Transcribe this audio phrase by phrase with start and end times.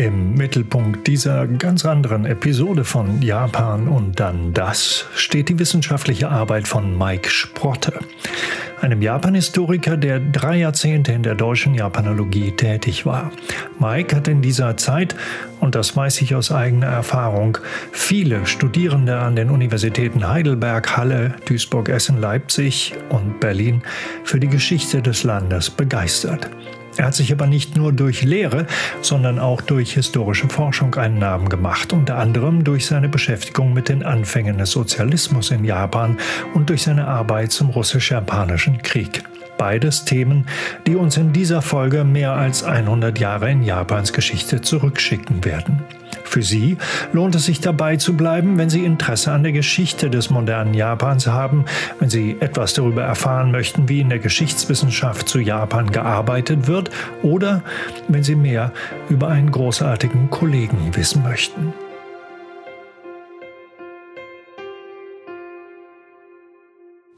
[0.00, 6.66] Im Mittelpunkt dieser ganz anderen Episode von Japan und dann das steht die wissenschaftliche Arbeit
[6.66, 7.98] von Mike Sprotte,
[8.80, 13.30] einem Japan-Historiker, der drei Jahrzehnte in der deutschen Japanologie tätig war.
[13.78, 15.14] Mike hat in dieser Zeit,
[15.60, 17.58] und das weiß ich aus eigener Erfahrung,
[17.92, 23.82] viele Studierende an den Universitäten Heidelberg, Halle, Duisburg, Essen, Leipzig und Berlin
[24.24, 26.48] für die Geschichte des Landes begeistert.
[27.00, 28.66] Er hat sich aber nicht nur durch Lehre,
[29.00, 34.02] sondern auch durch historische Forschung einen Namen gemacht, unter anderem durch seine Beschäftigung mit den
[34.02, 36.18] Anfängen des Sozialismus in Japan
[36.52, 39.22] und durch seine Arbeit zum russisch-japanischen Krieg.
[39.56, 40.44] Beides Themen,
[40.86, 45.82] die uns in dieser Folge mehr als 100 Jahre in Japans Geschichte zurückschicken werden.
[46.30, 46.76] Für Sie
[47.12, 51.26] lohnt es sich dabei zu bleiben, wenn Sie Interesse an der Geschichte des modernen Japans
[51.26, 51.64] haben,
[51.98, 56.90] wenn Sie etwas darüber erfahren möchten, wie in der Geschichtswissenschaft zu Japan gearbeitet wird
[57.24, 57.64] oder
[58.06, 58.72] wenn Sie mehr
[59.08, 61.74] über einen großartigen Kollegen wissen möchten.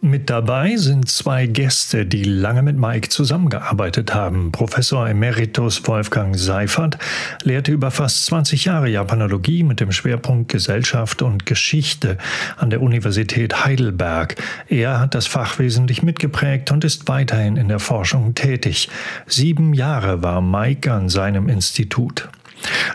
[0.05, 4.51] Mit dabei sind zwei Gäste, die lange mit Mike zusammengearbeitet haben.
[4.51, 6.99] Professor Emeritus Wolfgang Seifert
[7.45, 12.19] lehrte über fast 20 Jahre Japanologie mit dem Schwerpunkt Gesellschaft und Geschichte
[12.57, 14.35] an der Universität Heidelberg.
[14.67, 18.89] Er hat das Fach wesentlich mitgeprägt und ist weiterhin in der Forschung tätig.
[19.29, 22.29] Sieben Jahre war Mike an seinem Institut.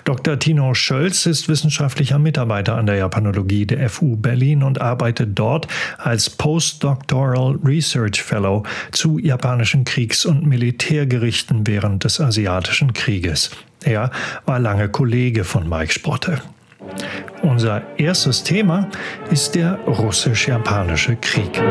[0.04, 0.40] Dr.
[0.40, 6.30] Tino Schölz ist wissenschaftlicher Mitarbeiter an der Japanologie der FU Berlin und arbeitet dort als
[6.30, 13.52] Postdoctoral Research Fellow zu japanischen Kriegs- und Militärgerichten während des Asiatischen Krieges.
[13.84, 14.12] Er
[14.45, 16.42] war lange Kollege von Mike Sprotte.
[17.42, 18.90] Unser erstes Thema
[19.30, 21.62] ist der russisch-japanische Krieg.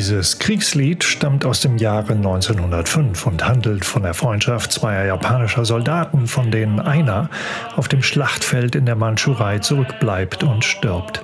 [0.00, 6.26] Dieses Kriegslied stammt aus dem Jahre 1905 und handelt von der Freundschaft zweier japanischer Soldaten,
[6.26, 7.28] von denen einer
[7.76, 11.22] auf dem Schlachtfeld in der Mandschurei zurückbleibt und stirbt.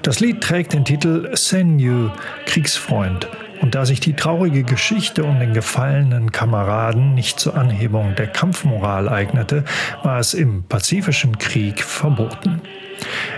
[0.00, 2.08] Das Lied trägt den Titel Senyu,
[2.46, 3.28] Kriegsfreund.
[3.60, 9.10] Und da sich die traurige Geschichte um den gefallenen Kameraden nicht zur Anhebung der Kampfmoral
[9.10, 9.64] eignete,
[10.02, 12.62] war es im Pazifischen Krieg verboten.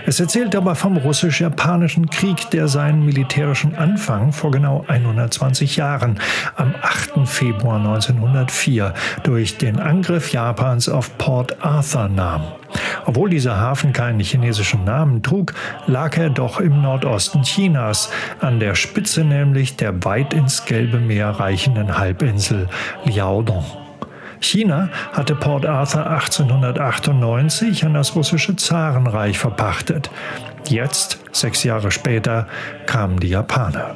[0.05, 6.19] Es erzählt aber vom russisch-japanischen Krieg, der seinen militärischen Anfang vor genau 120 Jahren,
[6.55, 7.27] am 8.
[7.27, 12.43] Februar 1904, durch den Angriff Japans auf Port Arthur nahm.
[13.05, 15.53] Obwohl dieser Hafen keinen chinesischen Namen trug,
[15.87, 21.29] lag er doch im Nordosten Chinas, an der Spitze nämlich der weit ins Gelbe Meer
[21.29, 22.69] reichenden Halbinsel
[23.05, 23.80] Liaodong.
[24.41, 30.09] China hatte Port Arthur 1898 an das russische Zarenreich verpachtet.
[30.67, 32.47] Jetzt, sechs Jahre später,
[32.85, 33.95] kamen die Japaner.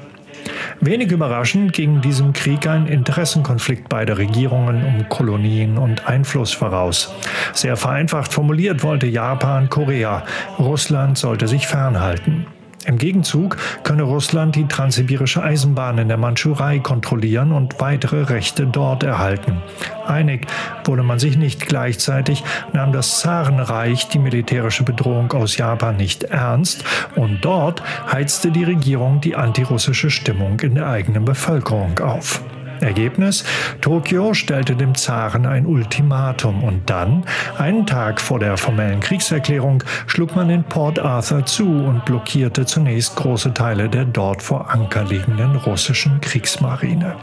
[0.79, 7.13] Wenig überraschend ging diesem Krieg ein Interessenkonflikt beider Regierungen um Kolonien und Einfluss voraus.
[7.53, 10.23] Sehr vereinfacht formuliert wollte Japan Korea,
[10.59, 12.45] Russland sollte sich fernhalten.
[12.85, 19.03] Im Gegenzug könne Russland die transsibirische Eisenbahn in der Mandschurei kontrollieren und weitere Rechte dort
[19.03, 19.61] erhalten.
[20.05, 20.47] Einig
[20.83, 26.83] wurde man sich nicht gleichzeitig, nahm das Zarenreich die militärische Bedrohung aus Japan nicht ernst
[27.15, 27.81] und dort
[28.11, 32.43] heizte die Regierung die antirussische Stimmung in der eigenen Bevölkerung auf.
[32.85, 33.43] Ergebnis?
[33.81, 37.25] Tokio stellte dem Zaren ein Ultimatum und dann,
[37.57, 43.15] einen Tag vor der formellen Kriegserklärung, schlug man in Port Arthur zu und blockierte zunächst
[43.15, 47.15] große Teile der dort vor Anker liegenden russischen Kriegsmarine.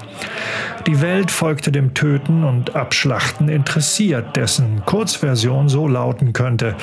[0.86, 6.74] Die Welt folgte dem Töten und Abschlachten interessiert, dessen Kurzversion so lauten könnte.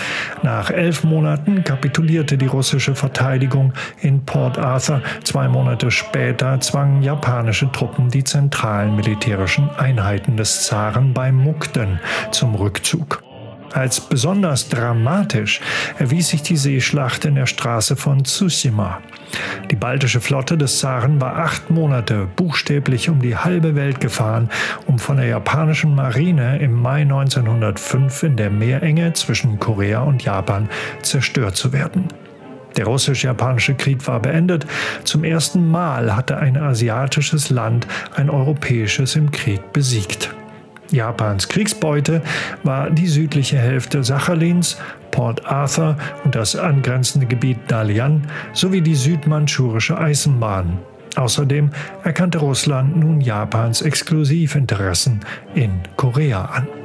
[0.41, 5.01] Nach elf Monaten kapitulierte die russische Verteidigung in Port Arthur.
[5.23, 8.23] Zwei Monate später zwangen japanische Truppen die
[8.69, 11.99] zentralen militärischen Einheiten des Zaren bei Mukden
[12.29, 13.23] zum Rückzug.
[13.73, 15.59] Als besonders dramatisch
[15.97, 18.99] erwies sich die Seeschlacht in der Straße von Tsushima.
[19.71, 24.49] Die baltische Flotte des Zaren war acht Monate buchstäblich um die halbe Welt gefahren,
[24.85, 30.69] um von der japanischen Marine im Mai 1905 in der Meerenge zwischen Korea und Japan
[31.01, 32.07] zerstört zu werden.
[32.77, 34.65] Der russisch-japanische Krieg war beendet.
[35.03, 40.33] Zum ersten Mal hatte ein asiatisches Land ein europäisches im Krieg besiegt.
[40.91, 42.21] Japans Kriegsbeute
[42.63, 44.77] war die südliche Hälfte Sachalins,
[45.11, 48.23] Port Arthur und das angrenzende Gebiet Dalian
[48.53, 50.79] sowie die südmandschurische Eisenbahn.
[51.15, 51.71] Außerdem
[52.03, 55.19] erkannte Russland nun Japans Exklusivinteressen
[55.53, 56.78] in Korea an.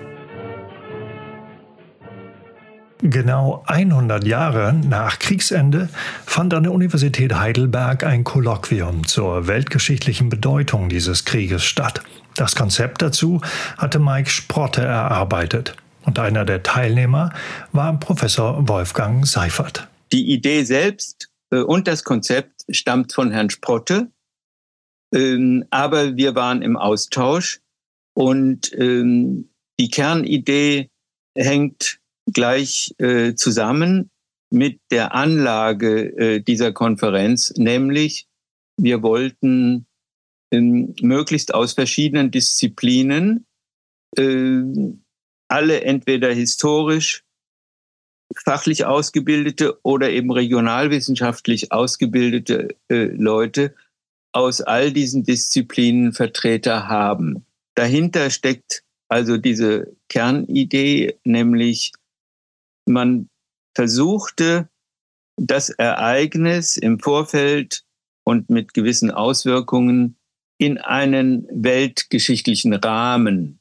[3.06, 5.90] Genau 100 Jahre nach Kriegsende
[6.24, 12.00] fand an der Universität Heidelberg ein Kolloquium zur weltgeschichtlichen Bedeutung dieses Krieges statt.
[12.34, 13.42] Das Konzept dazu
[13.76, 15.76] hatte Mike Sprotte erarbeitet.
[16.06, 17.34] Und einer der Teilnehmer
[17.72, 19.86] war Professor Wolfgang Seifert.
[20.10, 24.10] Die Idee selbst äh, und das Konzept stammt von Herrn Sprotte.
[25.14, 27.60] Ähm, aber wir waren im Austausch
[28.14, 30.88] und ähm, die Kernidee
[31.34, 32.00] hängt
[32.32, 34.10] gleich äh, zusammen
[34.50, 38.26] mit der Anlage äh, dieser Konferenz, nämlich
[38.76, 39.86] wir wollten
[40.52, 43.46] ähm, möglichst aus verschiedenen Disziplinen
[44.16, 44.62] äh,
[45.48, 47.24] alle entweder historisch,
[48.44, 53.74] fachlich ausgebildete oder eben regionalwissenschaftlich ausgebildete äh, Leute
[54.32, 57.44] aus all diesen Disziplinen Vertreter haben.
[57.76, 61.92] Dahinter steckt also diese Kernidee, nämlich
[62.86, 63.28] man
[63.74, 64.68] versuchte,
[65.36, 67.84] das Ereignis im Vorfeld
[68.24, 70.16] und mit gewissen Auswirkungen
[70.58, 73.60] in einen weltgeschichtlichen Rahmen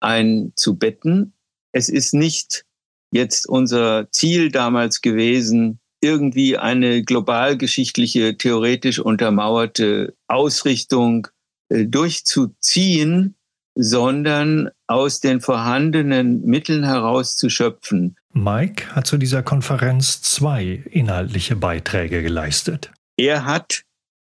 [0.00, 1.34] einzubetten.
[1.72, 2.64] Es ist nicht
[3.12, 11.28] jetzt unser Ziel damals gewesen, irgendwie eine globalgeschichtliche, theoretisch untermauerte Ausrichtung
[11.68, 13.36] äh, durchzuziehen,
[13.74, 18.16] sondern aus den vorhandenen Mitteln herauszuschöpfen.
[18.32, 22.92] Mike hat zu dieser Konferenz zwei inhaltliche Beiträge geleistet.
[23.16, 23.82] Er hat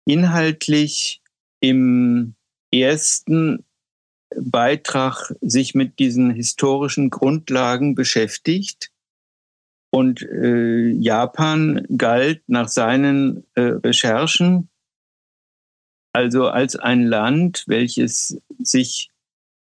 [0.05, 1.21] inhaltlich
[1.61, 2.35] im
[2.71, 3.63] ersten
[4.35, 8.91] Beitrag sich mit diesen historischen Grundlagen beschäftigt.
[9.91, 14.69] Und äh, Japan galt nach seinen äh, Recherchen
[16.13, 19.09] also als ein Land, welches sich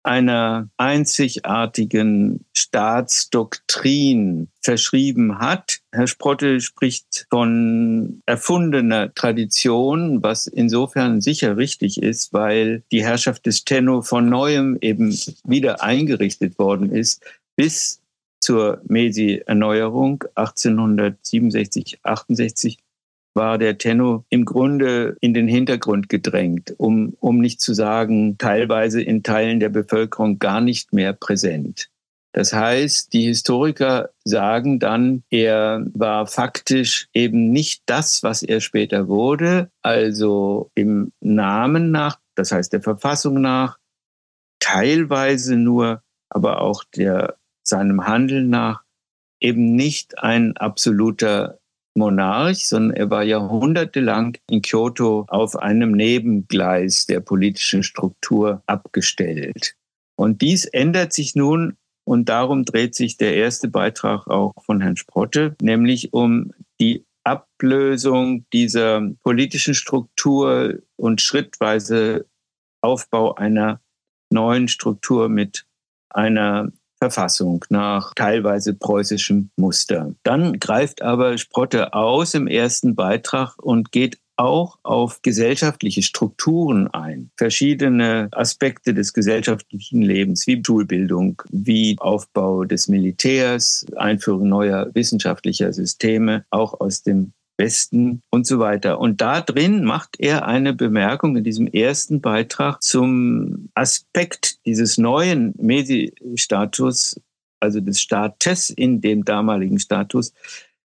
[0.02, 5.80] einer einzigartigen Staatsdoktrin verschrieben hat.
[5.92, 13.64] Herr Sprotte spricht von erfundener Tradition, was insofern sicher richtig ist, weil die Herrschaft des
[13.64, 17.22] Tenno von neuem eben wieder eingerichtet worden ist,
[17.56, 18.00] bis
[18.40, 22.78] zur Meiji-Erneuerung 1867, 68
[23.38, 29.00] war der Tenno im Grunde in den Hintergrund gedrängt, um, um nicht zu sagen, teilweise
[29.00, 31.88] in Teilen der Bevölkerung gar nicht mehr präsent.
[32.32, 39.06] Das heißt, die Historiker sagen dann, er war faktisch eben nicht das, was er später
[39.06, 43.79] wurde, also im Namen nach, das heißt der Verfassung nach,
[44.58, 48.82] teilweise nur, aber auch der, seinem Handeln nach,
[49.40, 51.61] eben nicht ein absoluter
[51.98, 59.74] Monarch, sondern er war jahrhundertelang in Kyoto auf einem Nebengleis der politischen Struktur abgestellt.
[60.16, 64.96] Und dies ändert sich nun und darum dreht sich der erste Beitrag auch von Herrn
[64.96, 72.26] Sprotte, nämlich um die Ablösung dieser politischen Struktur und schrittweise
[72.80, 73.80] Aufbau einer
[74.30, 75.66] neuen Struktur mit
[76.08, 80.14] einer Verfassung nach teilweise preußischem Muster.
[80.22, 87.30] Dann greift aber Sprotte aus im ersten Beitrag und geht auch auf gesellschaftliche Strukturen ein,
[87.36, 96.44] verschiedene Aspekte des gesellschaftlichen Lebens, wie Schulbildung, wie Aufbau des Militärs, Einführung neuer wissenschaftlicher Systeme,
[96.50, 99.00] auch aus dem Westen und so weiter.
[99.00, 105.54] Und da drin macht er eine Bemerkung in diesem ersten Beitrag zum Aspekt dieses neuen
[105.59, 107.21] Mesi-Status,
[107.61, 110.32] also des Staates in dem damaligen Status,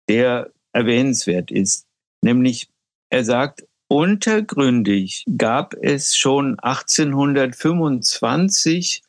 [0.08, 1.88] der erwähnenswert ist.
[2.22, 2.68] Nämlich,
[3.10, 9.02] er sagt, untergründig gab es schon 1825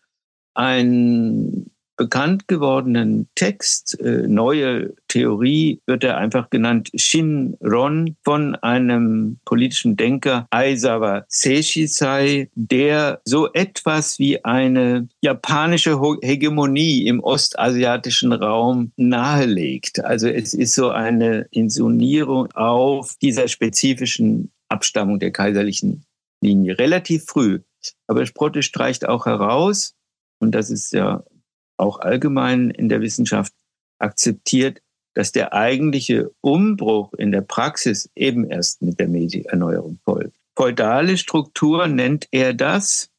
[0.56, 9.96] ein bekannt gewordenen Text, äh, neue Theorie, wird er einfach genannt Shinron von einem politischen
[9.96, 20.04] Denker Aizawa Seishisai, der so etwas wie eine japanische Hegemonie im ostasiatischen Raum nahelegt.
[20.04, 26.06] Also es ist so eine Insonierung auf dieser spezifischen Abstammung der kaiserlichen
[26.42, 27.60] Linie, relativ früh.
[28.08, 29.96] Aber Sprotte streicht auch heraus,
[30.40, 31.24] und das ist ja
[31.78, 33.54] auch allgemein in der Wissenschaft
[34.00, 34.82] akzeptiert,
[35.14, 40.36] dass der eigentliche Umbruch in der Praxis eben erst mit der Medienerneuerung folgt.
[40.58, 43.10] Feudale Struktur nennt er das.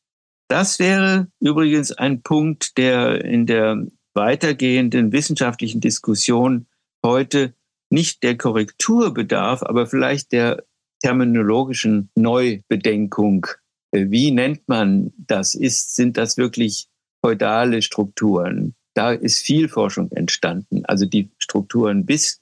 [0.49, 6.67] Das wäre übrigens ein Punkt, der in der weitergehenden wissenschaftlichen Diskussion
[7.05, 7.55] heute
[7.91, 10.65] nicht der Korrektur bedarf, aber vielleicht der
[11.03, 13.47] terminologischen Neubedenkung.
[13.93, 15.55] Wie nennt man das?
[15.55, 16.89] Ist, sind das wirklich
[17.25, 18.75] feudale Strukturen?
[18.95, 20.85] da ist viel Forschung entstanden.
[20.87, 22.41] Also die Strukturen bis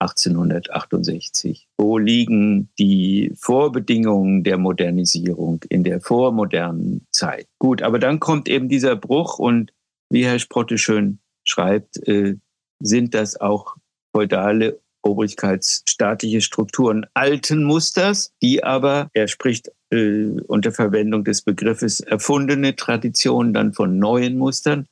[0.00, 1.68] 1868.
[1.78, 7.46] Wo liegen die Vorbedingungen der Modernisierung in der vormodernen Zeit?
[7.60, 9.72] Gut, aber dann kommt eben dieser Bruch und
[10.10, 12.36] wie Herr Sprotte schön schreibt, äh,
[12.80, 13.76] sind das auch
[14.12, 22.76] feudale obrigkeitsstaatliche Strukturen alten Musters, die aber, er spricht äh, unter Verwendung des Begriffes erfundene
[22.76, 24.86] Traditionen dann von neuen Mustern,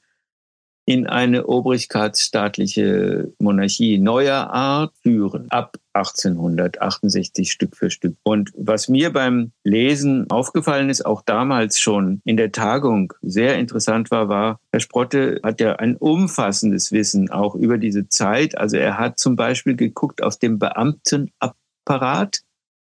[0.87, 8.17] in eine obrigkeitsstaatliche Monarchie neuer Art führen, ab 1868 Stück für Stück.
[8.23, 14.11] Und was mir beim Lesen aufgefallen ist, auch damals schon in der Tagung sehr interessant
[14.11, 18.59] war, war, Herr Sprotte hat ja ein umfassendes Wissen auch über diese Zeit.
[18.59, 22.41] Also er hat zum Beispiel geguckt auf den Beamtenapparat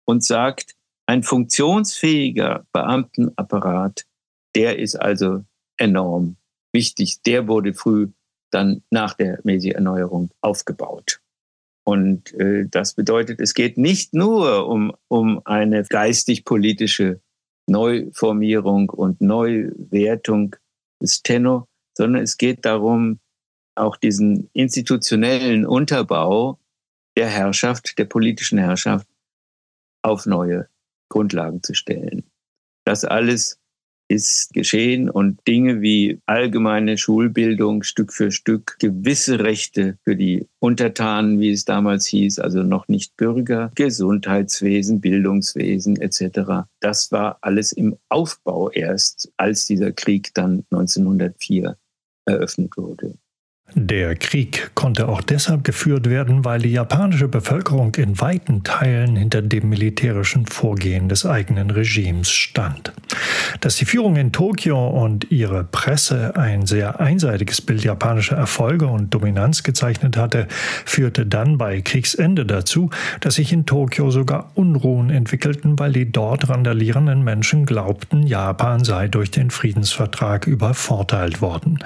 [0.06, 0.76] und sagt,
[1.08, 4.06] ein funktionsfähiger Beamtenapparat,
[4.56, 5.44] der ist also
[5.78, 6.38] enorm
[6.76, 8.10] wichtig, der wurde früh
[8.52, 11.22] dann nach der Meiji-Erneuerung aufgebaut.
[11.84, 17.22] Und äh, das bedeutet, es geht nicht nur um, um eine geistig-politische
[17.68, 20.56] Neuformierung und Neuwertung
[21.02, 21.68] des Tenno,
[21.98, 23.20] sondern es geht darum,
[23.76, 26.60] auch diesen institutionellen Unterbau
[27.18, 29.08] der Herrschaft, der politischen Herrschaft
[30.02, 30.70] auf neue
[31.10, 32.24] Grundlagen zu stellen.
[32.86, 33.60] Das alles
[34.08, 41.40] ist geschehen und Dinge wie allgemeine Schulbildung Stück für Stück, gewisse Rechte für die Untertanen,
[41.40, 46.68] wie es damals hieß, also noch nicht Bürger, Gesundheitswesen, Bildungswesen etc.
[46.80, 51.78] Das war alles im Aufbau erst, als dieser Krieg dann 1904
[52.26, 53.16] eröffnet wurde.
[53.78, 59.42] Der Krieg konnte auch deshalb geführt werden, weil die japanische Bevölkerung in weiten Teilen hinter
[59.42, 62.94] dem militärischen Vorgehen des eigenen Regimes stand.
[63.60, 69.14] Dass die Führung in Tokio und ihre Presse ein sehr einseitiges Bild japanischer Erfolge und
[69.14, 70.48] Dominanz gezeichnet hatte,
[70.86, 76.48] führte dann bei Kriegsende dazu, dass sich in Tokio sogar Unruhen entwickelten, weil die dort
[76.48, 81.80] randalierenden Menschen glaubten, Japan sei durch den Friedensvertrag übervorteilt worden.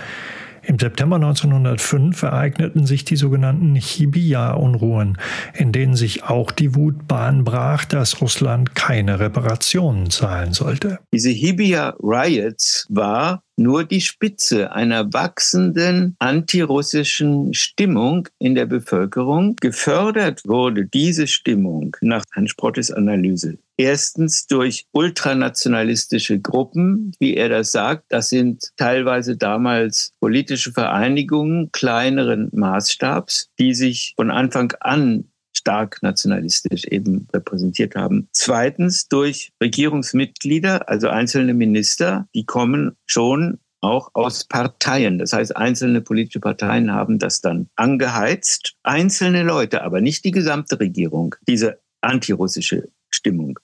[0.70, 5.18] Im September 1905 ereigneten sich die sogenannten Hibiya-Unruhen,
[5.56, 11.00] in denen sich auch die Wut Bahn brach, dass Russland keine Reparationen zahlen sollte.
[11.12, 19.56] Diese Hibiya-Riots war nur die Spitze einer wachsenden antirussischen Stimmung in der Bevölkerung.
[19.58, 27.72] Gefördert wurde diese Stimmung nach Herrn Sprottes Analyse Erstens durch ultranationalistische Gruppen, wie er das
[27.72, 28.04] sagt.
[28.10, 35.29] Das sind teilweise damals politische Vereinigungen kleineren Maßstabs, die sich von Anfang an
[35.60, 38.28] stark nationalistisch eben repräsentiert haben.
[38.32, 45.20] Zweitens durch Regierungsmitglieder, also einzelne Minister, die kommen schon auch aus Parteien.
[45.20, 48.74] Das heißt, einzelne politische Parteien haben das dann angeheizt.
[48.84, 53.60] Einzelne Leute, aber nicht die gesamte Regierung, diese antirussische Stimmung.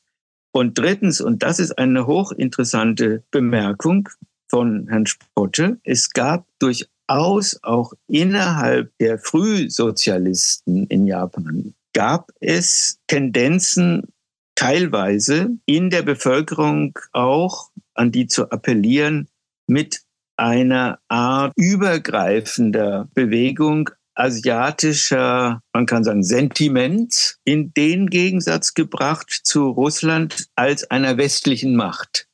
[0.51, 4.07] Und drittens, und das ist eine hochinteressante Bemerkung
[4.49, 12.99] von Herrn Spotte, es gab durch aus auch innerhalb der Frühsozialisten in Japan gab es
[13.07, 14.13] Tendenzen
[14.53, 19.29] teilweise in der Bevölkerung auch an die zu appellieren
[19.65, 20.01] mit
[20.37, 30.47] einer Art übergreifender Bewegung asiatischer, man kann sagen, Sentiment in den Gegensatz gebracht zu Russland
[30.55, 32.27] als einer westlichen Macht.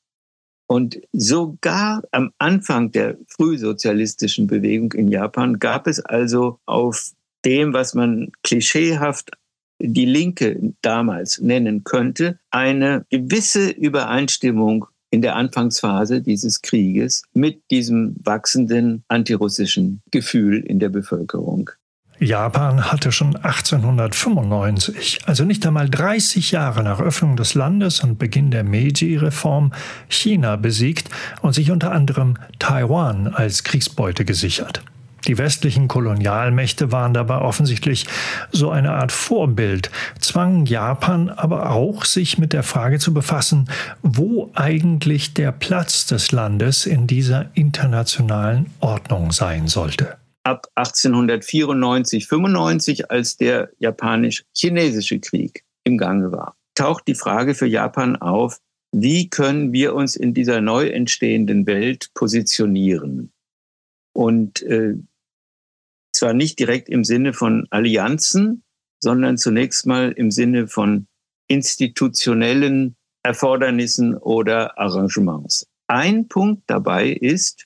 [0.68, 7.12] Und sogar am Anfang der frühsozialistischen Bewegung in Japan gab es also auf
[7.44, 9.32] dem, was man klischeehaft
[9.83, 18.15] die Linke damals nennen könnte, eine gewisse Übereinstimmung in der Anfangsphase dieses Krieges mit diesem
[18.23, 21.69] wachsenden antirussischen Gefühl in der Bevölkerung.
[22.23, 28.51] Japan hatte schon 1895, also nicht einmal 30 Jahre nach Öffnung des Landes und Beginn
[28.51, 29.73] der Meiji-Reform,
[30.07, 31.09] China besiegt
[31.41, 34.83] und sich unter anderem Taiwan als Kriegsbeute gesichert.
[35.28, 38.06] Die westlichen Kolonialmächte waren dabei offensichtlich
[38.51, 43.70] so eine Art Vorbild, zwangen Japan aber auch, sich mit der Frage zu befassen,
[44.01, 53.12] wo eigentlich der Platz des Landes in dieser internationalen Ordnung sein sollte ab 1894, 95,
[53.12, 58.60] als der japanisch-chinesische Krieg im Gange war, taucht die Frage für Japan auf,
[58.94, 63.32] wie können wir uns in dieser neu entstehenden Welt positionieren?
[64.13, 64.96] Und äh,
[66.13, 68.63] zwar nicht direkt im Sinne von Allianzen,
[69.00, 71.08] sondern zunächst mal im Sinne von
[71.48, 75.68] institutionellen Erfordernissen oder Arrangements.
[75.88, 77.65] Ein Punkt dabei ist,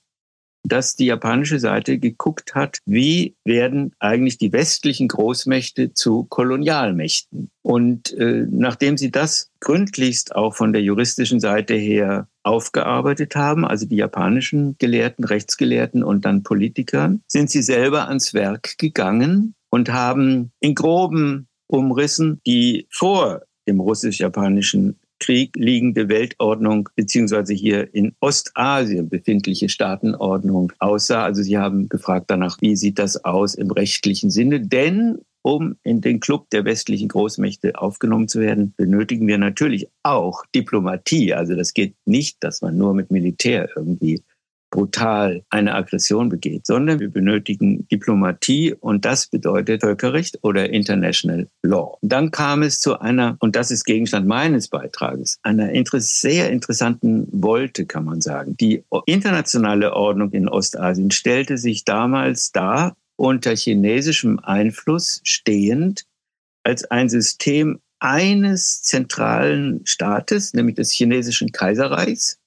[0.67, 7.50] dass die japanische Seite geguckt hat, wie werden eigentlich die westlichen Großmächte zu Kolonialmächten.
[7.62, 13.86] Und äh, nachdem sie das gründlichst auch von der juristischen Seite her aufgearbeitet haben, also
[13.86, 20.51] die japanischen Gelehrten, Rechtsgelehrten und dann Politiker, sind sie selber ans Werk gegangen und haben
[20.60, 29.70] in groben Umrissen die vor dem russisch-japanischen Krieg liegende Weltordnung beziehungsweise hier in Ostasien befindliche
[29.70, 31.24] Staatenordnung aussah.
[31.24, 34.62] Also Sie haben gefragt danach, wie sieht das aus im rechtlichen Sinne?
[34.62, 40.44] Denn um in den Club der westlichen Großmächte aufgenommen zu werden, benötigen wir natürlich auch
[40.53, 41.34] Diplomatie.
[41.34, 44.22] Also das geht nicht, dass man nur mit Militär irgendwie
[44.75, 51.98] brutal eine Aggression begeht, sondern wir benötigen Diplomatie und das bedeutet Völkerrecht oder International Law.
[52.01, 57.86] Dann kam es zu einer, und das ist Gegenstand meines Beitrages, einer sehr interessanten Wolte,
[57.86, 58.58] kann man sagen.
[58.58, 66.03] Die internationale Ordnung in Ostasien stellte sich damals dar, unter chinesischem Einfluss stehend,
[66.63, 72.39] als ein System eines zentralen Staates, nämlich des chinesischen Kaiserreichs,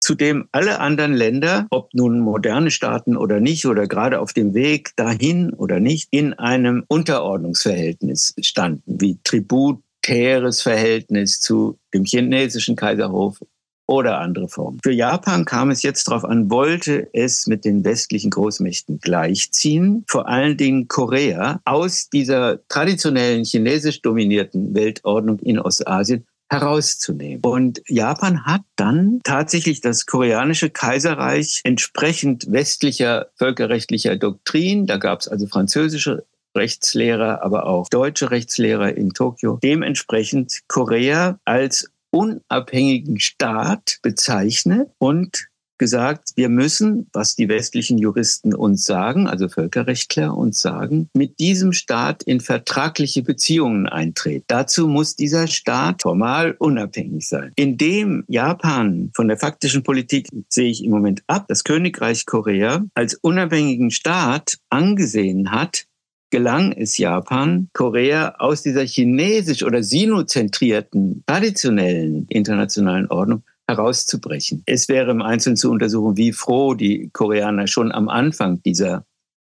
[0.00, 4.54] zu dem alle anderen Länder, ob nun moderne Staaten oder nicht, oder gerade auf dem
[4.54, 13.40] Weg dahin oder nicht, in einem Unterordnungsverhältnis standen, wie tributäres Verhältnis zu dem chinesischen Kaiserhof
[13.86, 14.80] oder andere Formen.
[14.82, 20.28] Für Japan kam es jetzt darauf an, wollte es mit den westlichen Großmächten gleichziehen, vor
[20.28, 27.40] allen Dingen Korea aus dieser traditionellen chinesisch dominierten Weltordnung in Ostasien herauszunehmen.
[27.42, 35.28] Und Japan hat dann tatsächlich das koreanische Kaiserreich entsprechend westlicher völkerrechtlicher Doktrin, da gab es
[35.28, 36.24] also französische
[36.56, 46.30] Rechtslehrer, aber auch deutsche Rechtslehrer in Tokio, dementsprechend Korea als unabhängigen Staat bezeichnet und gesagt,
[46.36, 52.22] wir müssen, was die westlichen Juristen uns sagen, also Völkerrechtler uns sagen, mit diesem Staat
[52.22, 54.44] in vertragliche Beziehungen eintreten.
[54.48, 57.52] Dazu muss dieser Staat formal unabhängig sein.
[57.56, 63.14] Indem Japan von der faktischen Politik sehe ich im Moment ab, das Königreich Korea als
[63.14, 65.86] unabhängigen Staat angesehen hat,
[66.30, 74.62] gelang es Japan, Korea aus dieser chinesisch oder sinozentrierten traditionellen internationalen Ordnung herauszubrechen.
[74.66, 79.04] Es wäre im Einzelnen zu untersuchen, wie froh die Koreaner schon am Anfang dieser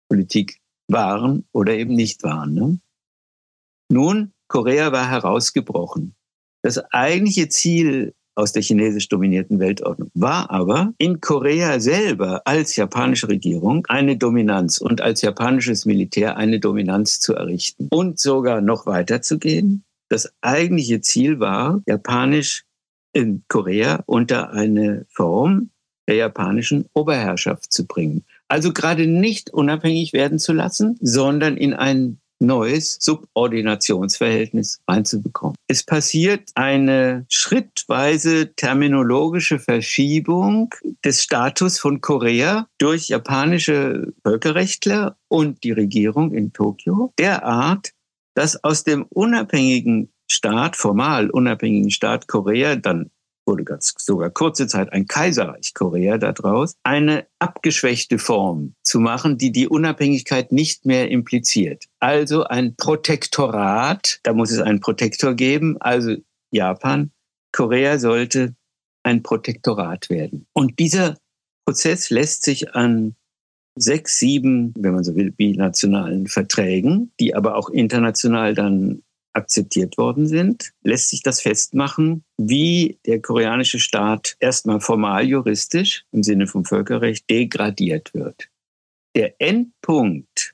[0.09, 2.53] Politik waren oder eben nicht waren.
[2.53, 2.79] Ne?
[3.91, 6.15] Nun, Korea war herausgebrochen.
[6.63, 13.27] Das eigentliche Ziel aus der chinesisch dominierten Weltordnung war aber in Korea selber als japanische
[13.27, 19.21] Regierung eine Dominanz und als japanisches Militär eine Dominanz zu errichten und sogar noch weiter
[19.21, 19.83] zu gehen.
[20.09, 22.63] Das eigentliche Ziel war, japanisch
[23.13, 25.71] in Korea unter eine Form
[26.07, 28.25] der japanischen Oberherrschaft zu bringen.
[28.47, 35.55] Also gerade nicht unabhängig werden zu lassen, sondern in ein neues Subordinationsverhältnis reinzubekommen.
[35.67, 45.71] Es passiert eine schrittweise terminologische Verschiebung des Status von Korea durch japanische Völkerrechtler und die
[45.71, 47.91] Regierung in Tokio derart,
[48.35, 53.11] dass aus dem unabhängigen Staat, formal unabhängigen Staat Korea, dann
[53.49, 59.51] wurde ganz, sogar kurze Zeit ein Kaiserreich Korea daraus, eine abgeschwächte Form zu machen, die
[59.51, 61.85] die Unabhängigkeit nicht mehr impliziert.
[61.99, 66.15] Also ein Protektorat, da muss es einen Protektor geben, also
[66.51, 67.11] Japan,
[67.51, 68.55] Korea sollte
[69.03, 70.45] ein Protektorat werden.
[70.53, 71.17] Und dieser
[71.65, 73.15] Prozess lässt sich an
[73.75, 79.01] sechs, sieben, wenn man so will, binationalen Verträgen, die aber auch international dann
[79.39, 86.23] akzeptiert worden sind, lässt sich das festmachen, wie der koreanische Staat erstmal formal juristisch im
[86.23, 88.49] Sinne vom Völkerrecht degradiert wird.
[89.15, 90.53] Der Endpunkt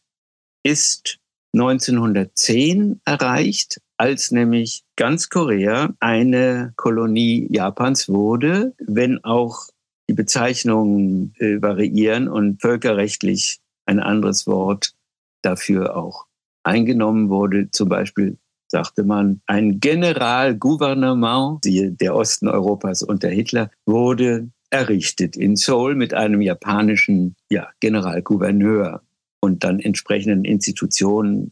[0.64, 1.20] ist
[1.54, 9.68] 1910 erreicht, als nämlich ganz Korea eine Kolonie Japans wurde, wenn auch
[10.10, 14.94] die Bezeichnungen äh, variieren und völkerrechtlich ein anderes Wort
[15.42, 16.26] dafür auch
[16.64, 25.36] eingenommen wurde, zum Beispiel sagte man, ein Generalgouvernement, der Osten Europas unter Hitler, wurde errichtet
[25.38, 29.02] in Seoul mit einem japanischen ja, Generalgouverneur
[29.40, 31.52] und dann entsprechenden Institutionen.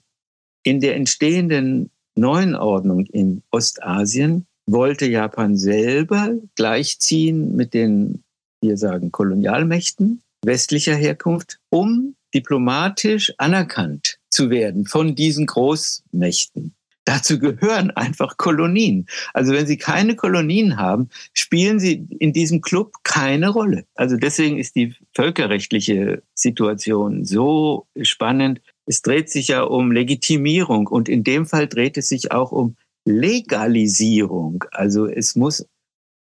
[0.64, 8.24] In der entstehenden neuen Ordnung in Ostasien wollte Japan selber gleichziehen mit den,
[8.62, 16.74] wir sagen, Kolonialmächten westlicher Herkunft, um diplomatisch anerkannt zu werden von diesen Großmächten.
[17.06, 19.08] Dazu gehören einfach Kolonien.
[19.34, 23.86] Also wenn Sie keine Kolonien haben, spielen Sie in diesem Club keine Rolle.
[23.96, 28.62] Also deswegen ist die völkerrechtliche Situation so spannend.
[28.86, 32.78] Es dreht sich ja um Legitimierung und in dem Fall dreht es sich auch um
[33.06, 34.64] Legalisierung.
[34.72, 35.68] Also es muss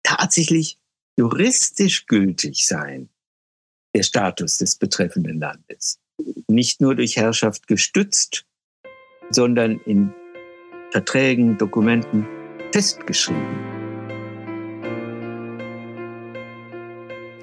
[0.03, 0.79] tatsächlich
[1.17, 3.09] juristisch gültig sein,
[3.95, 6.01] der Status des betreffenden Landes.
[6.49, 8.45] Nicht nur durch Herrschaft gestützt,
[9.31, 10.13] sondern in
[10.95, 12.25] Verträgen, Dokumenten
[12.71, 13.43] festgeschrieben.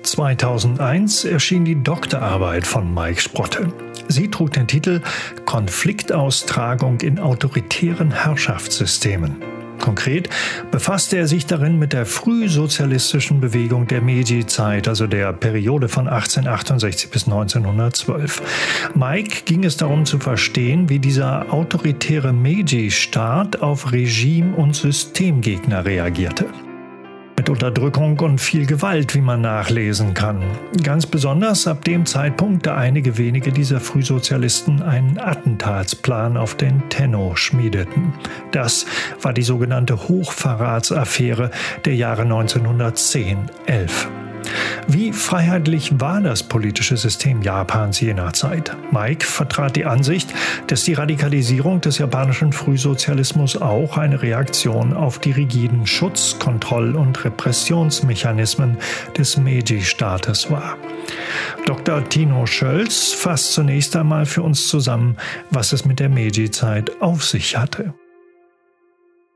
[0.04, 3.74] 2001 erschien die Doktorarbeit von Mike Sprotte.
[4.08, 5.02] Sie trug den Titel
[5.46, 9.51] Konfliktaustragung in autoritären Herrschaftssystemen.
[9.82, 10.30] Konkret
[10.72, 17.10] befasste er sich darin mit der frühsozialistischen Bewegung der Meiji-Zeit, also der Periode von 1868
[17.10, 18.41] bis 1912.
[18.96, 26.46] Mike ging es darum zu verstehen, wie dieser autoritäre Meiji-Staat auf Regime- und Systemgegner reagierte
[27.41, 30.43] mit Unterdrückung und viel Gewalt, wie man nachlesen kann.
[30.84, 37.36] Ganz besonders ab dem Zeitpunkt, da einige wenige dieser Frühsozialisten einen Attentatsplan auf den Tenno
[37.36, 38.13] schmiedeten.
[38.51, 38.86] Das
[39.23, 41.49] war die sogenannte Hochverratsaffäre
[41.84, 44.20] der Jahre 1910-11.
[44.88, 48.76] Wie freiheitlich war das politische System Japans jener Zeit?
[48.91, 50.34] Mike vertrat die Ansicht,
[50.67, 57.24] dass die Radikalisierung des japanischen Frühsozialismus auch eine Reaktion auf die rigiden Schutz-, Kontroll- und
[57.24, 58.78] Repressionsmechanismen
[59.17, 60.78] des Meiji-Staates war.
[61.65, 62.08] Dr.
[62.10, 65.17] Tino Schölz fasst zunächst einmal für uns zusammen,
[65.50, 67.94] was es mit der Meiji-Zeit auf sich hatte.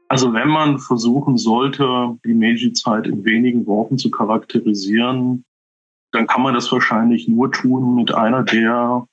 [0.07, 5.43] Also wenn man versuchen sollte, die Meiji-Zeit in wenigen Worten zu charakterisieren,
[6.11, 9.07] dann kann man das wahrscheinlich nur tun mit einer der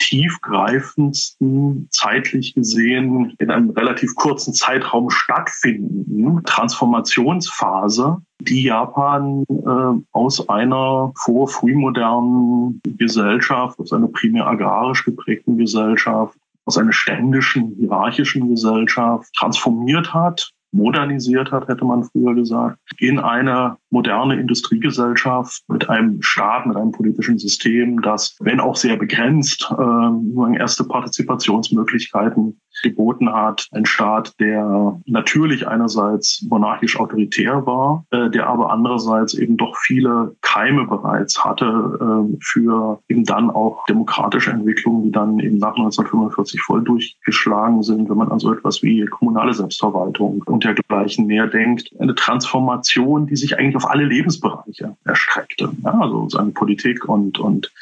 [0.00, 11.12] tiefgreifendsten, zeitlich gesehen in einem relativ kurzen Zeitraum stattfindenden Transformationsphase, die Japan äh, aus einer
[11.16, 20.52] vor-frühmodernen Gesellschaft, aus einer primär agrarisch geprägten Gesellschaft aus einer ständischen, hierarchischen Gesellschaft transformiert hat,
[20.72, 26.92] modernisiert hat, hätte man früher gesagt, in eine moderne Industriegesellschaft mit einem Staat, mit einem
[26.92, 33.68] politischen System, das, wenn auch sehr begrenzt, äh, nur erste Partizipationsmöglichkeiten geboten hat.
[33.72, 40.34] Ein Staat, der natürlich einerseits monarchisch autoritär war, äh, der aber andererseits eben doch viele
[40.40, 46.62] Keime bereits hatte äh, für eben dann auch demokratische Entwicklungen, die dann eben nach 1945
[46.62, 51.90] voll durchgeschlagen sind, wenn man an so etwas wie kommunale Selbstverwaltung und dergleichen mehr denkt.
[51.98, 55.70] Eine Transformation, die sich eigentlich auf alle Lebensbereiche erstreckte.
[55.82, 57.72] Ja, also seine Politik und, und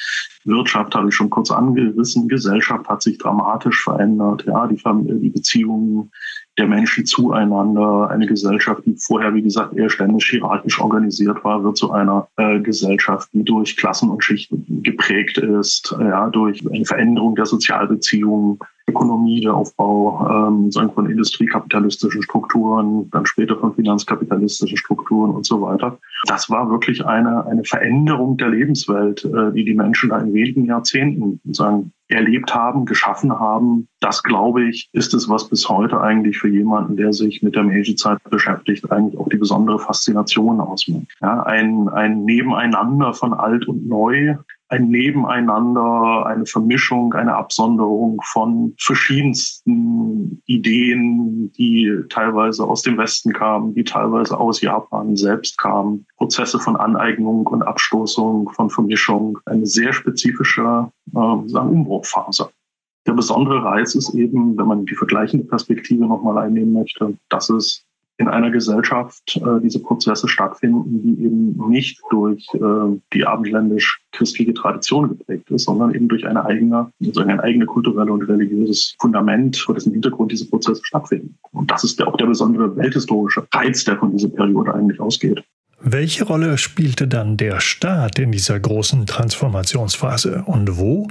[0.44, 2.28] Wirtschaft habe ich schon kurz angerissen.
[2.28, 4.44] Gesellschaft hat sich dramatisch verändert.
[4.46, 6.10] Ja, die, die Beziehungen
[6.56, 8.10] der Menschen zueinander.
[8.10, 12.60] Eine Gesellschaft, die vorher, wie gesagt, eher ständig hierarchisch organisiert war, wird zu einer äh,
[12.60, 19.40] Gesellschaft, die durch Klassen und Schichten geprägt ist, ja, durch eine Veränderung der Sozialbeziehungen, Ökonomie,
[19.40, 25.98] der Aufbau ähm, sagen von industriekapitalistischen Strukturen, dann später von finanzkapitalistischen Strukturen und so weiter.
[26.26, 30.64] Das war wirklich eine, eine Veränderung der Lebenswelt, äh, die die Menschen da in wenigen
[30.64, 33.88] Jahrzehnten sagen, erlebt haben, geschaffen haben.
[34.00, 37.64] Das, glaube ich, ist es, was bis heute eigentlich für jemanden, der sich mit der
[37.64, 41.06] Meiji-Zeit beschäftigt, eigentlich auch die besondere Faszination ausmacht.
[41.20, 44.36] Ja, ein, ein Nebeneinander von alt und neu,
[44.68, 53.74] ein Nebeneinander, eine Vermischung, eine Absonderung von verschiedensten Ideen, die teilweise aus dem Westen kamen,
[53.74, 56.06] die teilweise aus Japan selbst kamen.
[56.16, 62.50] Prozesse von Aneignung und Abstoßung, von Vermischung, eine sehr spezifische äh, sagen, Umbruchphase.
[63.06, 67.87] Der besondere Reiz ist eben, wenn man die vergleichende Perspektive nochmal einnehmen möchte, dass es
[68.18, 72.58] in einer Gesellschaft äh, diese Prozesse stattfinden, die eben nicht durch äh,
[73.12, 78.22] die abendländisch-christliche Tradition geprägt ist, sondern eben durch eine eigene, sozusagen ein eigene kulturelle und
[78.22, 81.38] religiöses Fundament, vor dessen Hintergrund diese Prozesse stattfinden.
[81.52, 85.44] Und das ist der, auch der besondere welthistorische Reiz, der von dieser Periode eigentlich ausgeht.
[85.80, 91.06] Welche Rolle spielte dann der Staat in dieser großen Transformationsphase und wo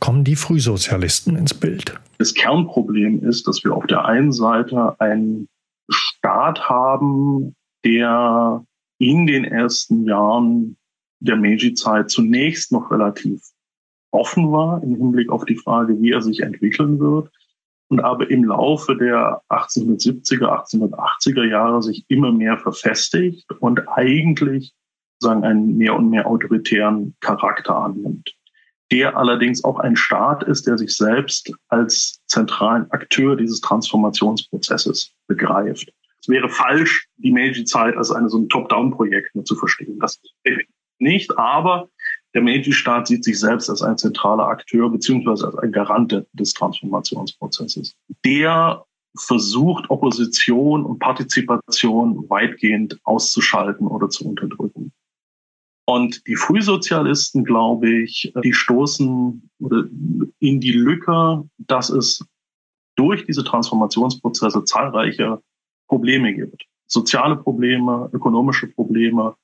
[0.00, 1.94] kommen die Frühsozialisten ins Bild?
[2.18, 5.48] Das Kernproblem ist, dass wir auf der einen Seite ein
[5.88, 8.64] Staat haben, der
[8.98, 10.76] in den ersten Jahren
[11.20, 13.42] der Meiji-Zeit zunächst noch relativ
[14.12, 17.30] offen war im Hinblick auf die Frage, wie er sich entwickeln wird
[17.88, 24.74] und aber im Laufe der 1870er, 1880er Jahre sich immer mehr verfestigt und eigentlich
[25.18, 28.34] sagen einen mehr und mehr autoritären Charakter annimmt
[28.92, 35.90] der allerdings auch ein Staat ist, der sich selbst als zentralen Akteur dieses Transformationsprozesses begreift.
[36.20, 39.98] Es wäre falsch, die Meiji-Zeit als eine so ein Top-Down-Projekt nur zu verstehen.
[39.98, 40.20] Das
[40.98, 41.88] nicht, aber
[42.34, 47.94] der Meiji-Staat sieht sich selbst als ein zentraler Akteur beziehungsweise als ein Garant des Transformationsprozesses.
[48.24, 48.84] Der
[49.16, 54.92] versucht, Opposition und Partizipation weitgehend auszuschalten oder zu unterdrücken.
[55.92, 59.50] Und die Frühsozialisten, glaube ich, die stoßen
[60.38, 62.24] in die Lücke, dass es
[62.96, 65.42] durch diese Transformationsprozesse zahlreiche
[65.88, 66.64] Probleme gibt.
[66.86, 69.34] Soziale Probleme, ökonomische Probleme,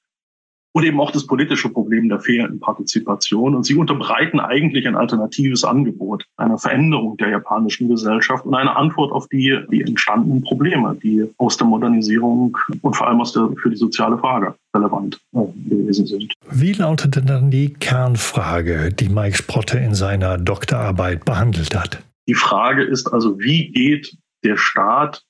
[0.79, 3.57] und eben auch das politische Problem der fehlenden Partizipation.
[3.57, 9.11] Und sie unterbreiten eigentlich ein alternatives Angebot, eine Veränderung der japanischen Gesellschaft und eine Antwort
[9.11, 13.71] auf die, die entstandenen Probleme, die aus der Modernisierung und vor allem aus der, für
[13.71, 16.33] die soziale Frage relevant äh, gewesen sind.
[16.49, 22.05] Wie lautete dann die Kernfrage, die Mike Sprotte in seiner Doktorarbeit behandelt hat?
[22.29, 25.25] Die Frage ist also, wie geht der Staat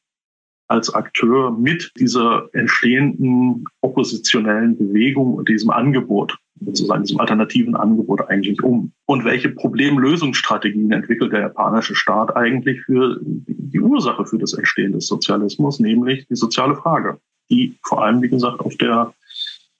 [0.68, 8.62] als Akteur mit dieser entstehenden oppositionellen Bewegung und diesem Angebot, sozusagen diesem alternativen Angebot eigentlich
[8.62, 8.92] um?
[9.06, 15.06] Und welche Problemlösungsstrategien entwickelt der japanische Staat eigentlich für die Ursache für das Entstehen des
[15.06, 17.18] Sozialismus, nämlich die soziale Frage,
[17.50, 19.14] die vor allem, wie gesagt, auf der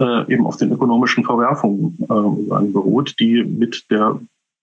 [0.01, 4.21] äh, eben auf den ökonomischen Verwerfungen äh, beruht, die mit der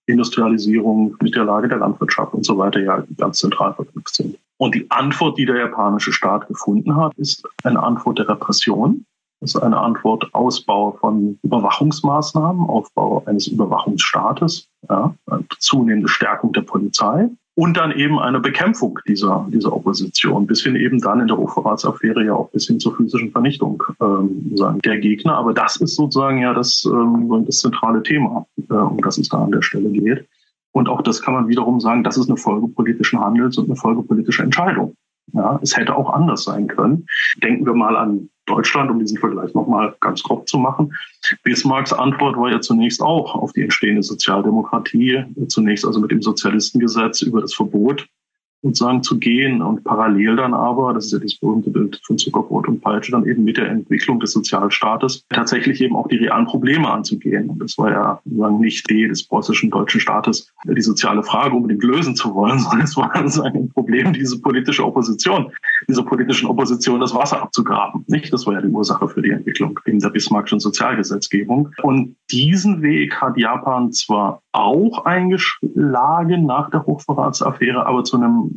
[0.08, 4.38] Industrialisierung, mit der Lage der Landwirtschaft und so weiter ja ganz zentral verknüpft sind.
[4.58, 9.06] Und die Antwort, die der japanische Staat gefunden hat, ist eine Antwort der Repression.
[9.42, 15.14] Das ist eine Antwort Ausbau von Überwachungsmaßnahmen, Aufbau eines Überwachungsstaates, ja,
[15.60, 21.00] zunehmende Stärkung der Polizei und dann eben eine Bekämpfung dieser, dieser Opposition, bis hin eben
[21.00, 25.38] dann in der Hochverratsaffäre ja auch bis hin zur physischen Vernichtung ähm, sagen, der Gegner.
[25.38, 29.44] Aber das ist sozusagen ja das, ähm, das zentrale Thema, äh, um das es da
[29.44, 30.28] an der Stelle geht.
[30.76, 33.78] Und auch das kann man wiederum sagen, das ist eine Folge politischen Handels und eine
[33.78, 34.94] Folge politischer Entscheidung.
[35.32, 37.08] Ja, es hätte auch anders sein können.
[37.42, 40.94] Denken wir mal an Deutschland, um diesen Vergleich nochmal ganz grob zu machen.
[41.44, 47.22] Bismarcks Antwort war ja zunächst auch auf die entstehende Sozialdemokratie, zunächst also mit dem Sozialistengesetz
[47.22, 48.06] über das Verbot
[48.66, 52.68] sozusagen zu gehen und parallel dann aber, das ist ja das berühmte Bild von Zuckerbrot
[52.68, 56.90] und Peitsche, dann eben mit der Entwicklung des Sozialstaates tatsächlich eben auch die realen Probleme
[56.90, 57.50] anzugehen.
[57.50, 61.84] Und das war ja sozusagen nicht die des preußischen deutschen Staates, die soziale Frage unbedingt
[61.84, 65.52] lösen zu wollen, sondern es war sozusagen ein Problem, diese politische Opposition,
[65.88, 68.04] dieser politischen Opposition das Wasser abzugraben.
[68.08, 68.34] Nicht?
[68.34, 71.70] Das war ja die Ursache für die Entwicklung in der Bismarckschen Sozialgesetzgebung.
[71.84, 78.55] Und diesen Weg hat Japan zwar auch eingeschlagen nach der Hochverratsaffäre, aber zu einem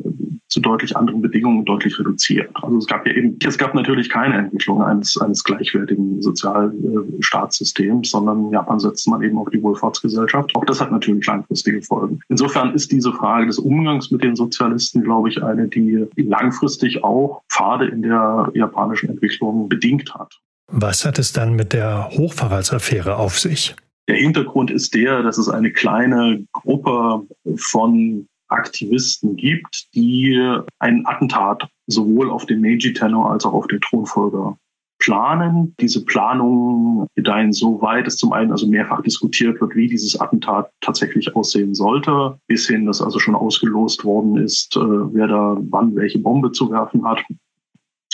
[0.49, 2.49] zu deutlich anderen Bedingungen deutlich reduziert.
[2.55, 8.51] Also es gab ja eben, es gab natürlich keine Entwicklung eines, eines gleichwertigen Sozialstaatssystems, sondern
[8.51, 10.55] Japan setzt man eben auf die Wohlfahrtsgesellschaft.
[10.55, 12.19] Auch das hat natürlich langfristige Folgen.
[12.29, 17.43] Insofern ist diese Frage des Umgangs mit den Sozialisten, glaube ich, eine, die langfristig auch
[17.49, 20.33] Pfade in der japanischen Entwicklung bedingt hat.
[20.71, 23.75] Was hat es dann mit der Hochverratsaffäre auf sich?
[24.07, 30.37] Der Hintergrund ist der, dass es eine kleine Gruppe von Aktivisten gibt, die
[30.79, 34.57] ein Attentat sowohl auf den Meiji-Tenor als auch auf den Thronfolger
[34.99, 35.73] planen.
[35.79, 40.71] Diese Planungen gedeihen so weit, dass zum einen also mehrfach diskutiert wird, wie dieses Attentat
[40.81, 45.95] tatsächlich aussehen sollte, bis hin, dass also schon ausgelost worden ist, äh, wer da wann
[45.95, 47.23] welche Bombe zu werfen hat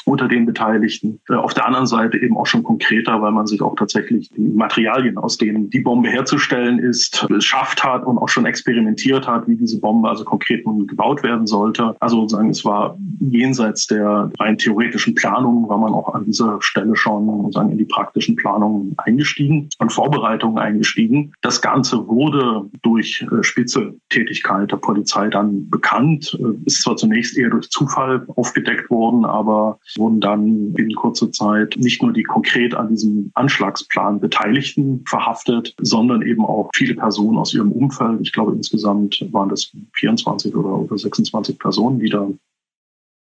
[0.06, 1.20] unter den Beteiligten.
[1.30, 4.42] Äh, auf der anderen Seite eben auch schon konkreter, weil man sich auch tatsächlich die
[4.42, 9.56] Materialien, aus denen die Bombe herzustellen ist, schafft hat und auch schon experimentiert hat, wie
[9.56, 11.96] diese Bombe also konkret nun gebaut werden sollte.
[12.00, 16.96] Also sozusagen, es war jenseits der rein theoretischen Planung, war man auch an dieser Stelle
[16.96, 21.34] schon sozusagen in die praktischen Planungen eingestiegen und Vorbereitungen eingestiegen.
[21.42, 27.50] Das Ganze wurde durch äh, Spitzeltätigkeit der Polizei dann bekannt, äh, ist zwar zunächst eher
[27.50, 32.90] durch Zufall aufgedeckt worden, aber wurden dann in kurzer Zeit nicht nur die konkret an
[32.90, 38.22] diesem Anschlagsplan Beteiligten verhaftet, sondern eben auch viele Personen aus ihrem Umfeld.
[38.22, 42.30] Ich glaube, insgesamt waren das 24 oder, oder 26 Personen, die da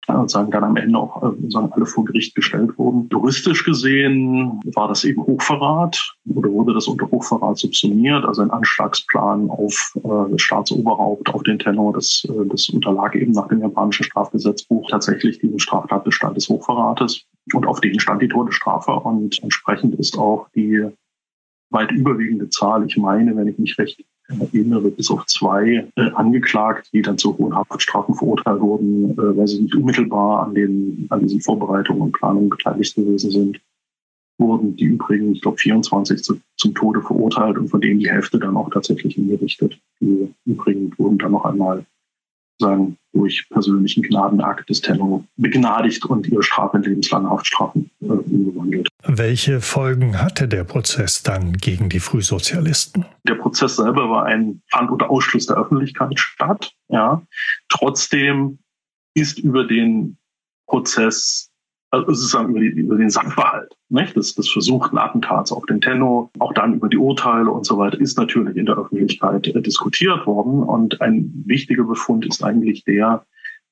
[0.08, 3.08] sozusagen dann am Ende auch äh, sozusagen alle vor Gericht gestellt wurden.
[3.12, 9.50] Juristisch gesehen war das eben Hochverrat oder wurde das unter Hochverrat subsumiert, also ein Anschlagsplan
[9.50, 11.94] auf äh, das Staatsoberhaupt, auf den Tenor.
[11.94, 17.66] Das, äh, das unterlag eben nach dem japanischen Strafgesetzbuch tatsächlich diesem Straftatbestand des Hochverrates und
[17.66, 20.88] auf den stand die Todesstrafe und entsprechend ist auch die
[21.70, 24.04] weit überwiegende Zahl, ich meine, wenn ich mich recht
[24.41, 29.48] erinnere, bis auf zwei äh, angeklagt, die dann zu hohen Haftstrafen verurteilt wurden, äh, weil
[29.48, 33.62] sie nicht unmittelbar an, den, an diesen Vorbereitungen und Planungen beteiligt gewesen sind.
[34.38, 38.39] wurden die übrigen, ich glaube 24 zu, zum Tode verurteilt und von denen die Hälfte
[38.39, 39.80] dann auch tatsächlich hingerichtet.
[40.00, 41.86] Die übrigen wurden dann noch einmal
[42.60, 48.89] sagen, durch persönlichen Gnadenakt des Tenno begnadigt und ihre Strafe in lebenslange Haftstrafen äh, umgewandelt.
[49.04, 53.06] Welche Folgen hatte der Prozess dann gegen die Frühsozialisten?
[53.28, 56.71] Der Prozess selber war ein fand unter Ausschluss der Öffentlichkeit statt.
[56.89, 57.21] Ja,
[57.69, 58.60] trotzdem
[59.15, 60.17] ist über den
[60.67, 61.52] Prozess
[61.94, 64.16] also sozusagen über, die, über den Sachverhalt nicht?
[64.16, 68.00] Des, des versuchten Attentats auf den Tenno, auch dann über die Urteile und so weiter,
[68.02, 70.64] ist natürlich in der Öffentlichkeit äh, diskutiert worden.
[70.64, 73.24] Und ein wichtiger Befund ist eigentlich der,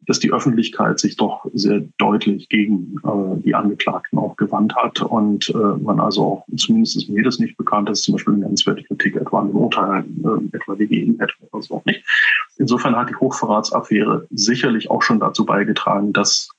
[0.08, 5.50] dass die Öffentlichkeit sich doch sehr deutlich gegen äh, die Angeklagten auch gewandt hat und
[5.50, 8.84] äh, man also auch, zumindest ist mir das nicht bekannt, dass zum Beispiel eine nennenswerte
[8.84, 12.04] Kritik etwa an dem Urteil, äh, etwa WGN etwa oder so nicht.
[12.58, 16.50] Insofern hat die Hochverratsaffäre sicherlich auch schon dazu beigetragen, dass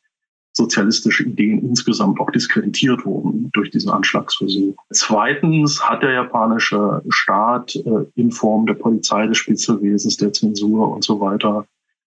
[0.52, 4.76] sozialistische Ideen insgesamt auch diskreditiert wurden durch diesen Anschlagsversuch.
[4.90, 11.04] Zweitens hat der japanische Staat äh, in Form der Polizei, des Spitzelwesens, der Zensur und
[11.04, 11.66] so weiter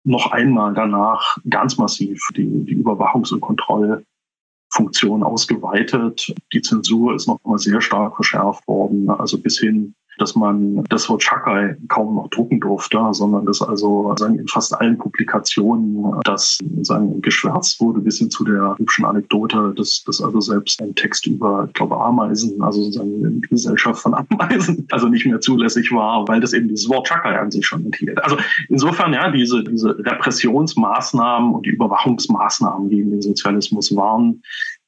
[0.04, 6.34] noch einmal danach ganz massiv die, die Überwachungs- und Kontrollfunktion ausgeweitet.
[6.54, 11.10] Die Zensur ist noch mal sehr stark verschärft worden, also bis hin dass man das
[11.10, 17.22] Wort Shakai kaum noch drucken durfte, sondern dass also in fast allen Publikationen das sagen,
[17.22, 21.66] geschwärzt wurde, bis hin zu der hübschen Anekdote, dass, dass also selbst ein Text über,
[21.68, 26.42] ich glaube, Ameisen, also sozusagen eine Gesellschaft von Ameisen, also nicht mehr zulässig war, weil
[26.42, 28.24] das eben dieses Wort Shakai an sich schon enthielt.
[28.24, 28.38] Also
[28.70, 34.42] insofern, ja, diese, diese Repressionsmaßnahmen und die Überwachungsmaßnahmen gegen den Sozialismus waren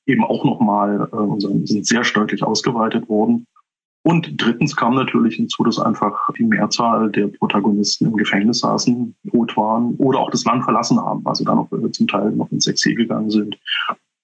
[0.09, 3.45] eben auch nochmal äh, sind sehr deutlich ausgeweitet worden.
[4.03, 9.57] Und drittens kam natürlich hinzu, dass einfach die Mehrzahl der Protagonisten im Gefängnis saßen, tot
[9.57, 12.95] waren oder auch das Land verlassen haben, also dann noch zum Teil noch ins Exil
[12.95, 13.57] gegangen sind.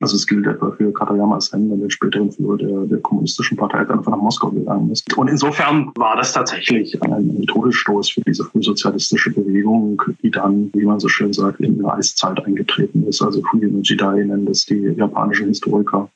[0.01, 3.95] Also es gilt etwa für Katayama Sen, den späteren Führer der, der kommunistischen Partei, der
[3.95, 5.17] einfach nach Moskau gegangen ist.
[5.17, 10.99] Und insofern war das tatsächlich ein, Todesstoß für diese frühsozialistische Bewegung, die dann, wie man
[10.99, 13.21] so schön sagt, in eine Eiszeit eingetreten ist.
[13.21, 16.09] Also Fuji no Jidai nennen das die japanischen Historiker.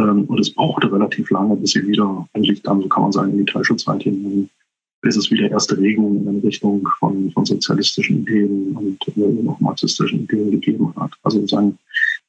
[0.00, 3.32] Ähm, und es brauchte relativ lange, bis sie wieder eigentlich dann, so kann man sagen,
[3.32, 4.48] in die Teilschutzzeit hinein,
[5.02, 10.24] bis es wieder erste Regungen in Richtung von, von sozialistischen Ideen und äh, noch marxistischen
[10.24, 11.12] Ideen gegeben hat.
[11.22, 11.78] Also sozusagen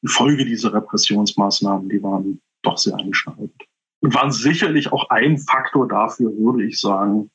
[0.02, 3.52] die Folge dieser Repressionsmaßnahmen, die waren doch sehr einschneidend.
[4.00, 7.30] Und waren sicherlich auch ein Faktor dafür, würde ich sagen,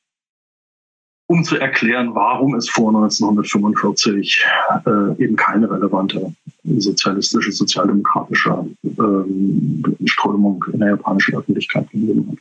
[1.26, 4.44] um zu erklären, warum es vor 1945
[4.86, 6.34] äh, eben keine relevante
[6.78, 12.38] sozialistische, sozialdemokratische ähm, Strömung in der japanischen Öffentlichkeit gegeben hat.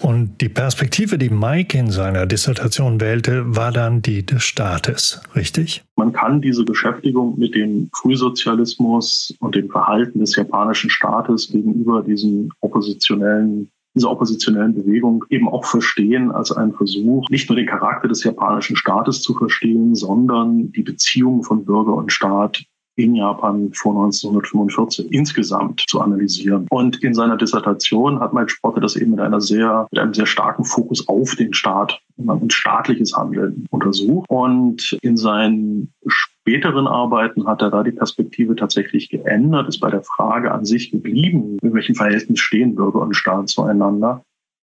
[0.00, 5.84] Und die Perspektive, die Mike in seiner Dissertation wählte, war dann die des Staates, richtig?
[5.96, 12.52] Man kann diese Beschäftigung mit dem Frühsozialismus und dem Verhalten des japanischen Staates gegenüber diesen
[12.60, 18.22] oppositionellen dieser oppositionellen Bewegung eben auch verstehen als einen Versuch, nicht nur den Charakter des
[18.24, 22.62] japanischen Staates zu verstehen, sondern die Beziehung von Bürger und Staat
[22.96, 26.66] in Japan vor 1945 insgesamt zu analysieren.
[26.70, 30.26] Und in seiner Dissertation hat Mike Sprotte das eben mit einer sehr, mit einem sehr
[30.26, 34.28] starken Fokus auf den Staat und staatliches Handeln untersucht.
[34.30, 40.02] Und in seinen späteren Arbeiten hat er da die Perspektive tatsächlich geändert, ist bei der
[40.02, 44.22] Frage an sich geblieben, in welchem Verhältnis stehen Bürger und Staat zueinander,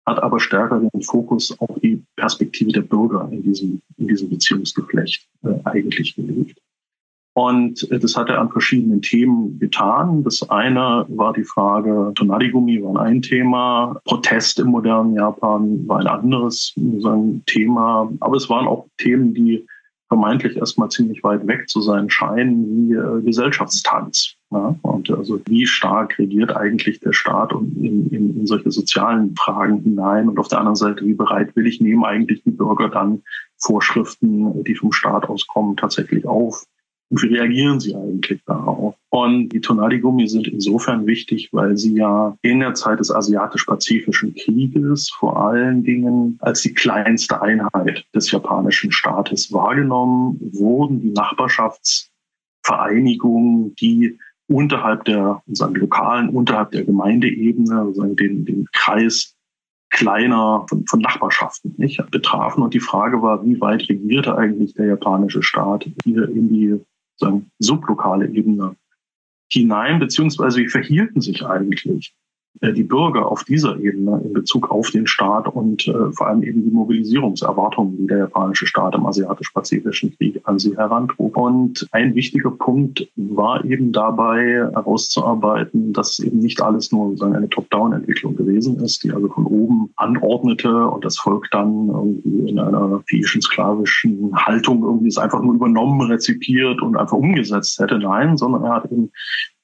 [0.05, 5.27] hat aber stärker den Fokus auf die Perspektive der Bürger in diesem, in diesem Beziehungsgeflecht
[5.43, 6.57] äh, eigentlich gelegt.
[7.37, 10.23] Und das hat er an verschiedenen Themen getan.
[10.23, 16.07] Das eine war die Frage, Tonarigumi war ein Thema, Protest im modernen Japan war ein
[16.07, 18.11] anderes sagen, Thema.
[18.21, 19.67] Aber es waren auch Themen, die
[20.07, 24.33] vermeintlich erstmal ziemlich weit weg zu sein scheinen, wie äh, Gesellschaftstanz.
[24.49, 24.75] Ja?
[24.81, 30.27] Und also wie stark regiert eigentlich der Staat in, in, in solche sozialen Fragen hinein?
[30.27, 33.21] Und auf der anderen Seite, wie bereitwillig nehmen eigentlich die Bürger dann
[33.59, 36.65] Vorschriften, die vom Staat auskommen, tatsächlich auf?
[37.09, 38.95] Und wie reagieren sie eigentlich darauf?
[39.09, 45.09] Und die Tonali-Gummi sind insofern wichtig, weil sie ja in der Zeit des asiatisch-pazifischen Krieges
[45.09, 50.99] vor allen Dingen als die kleinste Einheit des japanischen Staates wahrgenommen wurden.
[51.01, 59.33] Die Nachbarschaftsvereinigungen, die unterhalb der sagen, lokalen, unterhalb der Gemeindeebene, sagen, den, den Kreis
[59.89, 62.63] kleiner von, von Nachbarschaften nicht, betrafen.
[62.63, 66.81] Und die Frage war, wie weit regierte eigentlich der japanische Staat hier in die
[67.17, 68.75] sagen, sublokale Ebene
[69.51, 72.15] hinein, beziehungsweise wie verhielten sich eigentlich
[72.61, 76.63] die Bürger auf dieser Ebene in Bezug auf den Staat und äh, vor allem eben
[76.63, 81.35] die Mobilisierungserwartungen, die der japanische Staat im asiatisch-pazifischen Krieg an sie herantrug.
[81.37, 87.49] Und ein wichtiger Punkt war eben dabei herauszuarbeiten, dass eben nicht alles nur sozusagen eine
[87.49, 93.01] Top-Down-Entwicklung gewesen ist, die also von oben anordnete und das Volk dann irgendwie in einer
[93.07, 97.99] fiischen, sklavischen Haltung irgendwie es einfach nur übernommen, rezipiert und einfach umgesetzt hätte.
[97.99, 99.11] Nein, sondern er hat eben